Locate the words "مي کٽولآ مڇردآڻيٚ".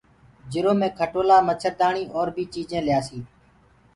0.79-2.11